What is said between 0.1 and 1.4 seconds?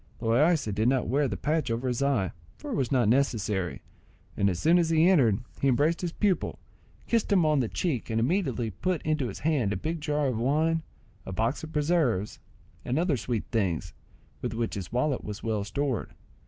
Loaysa did not wear the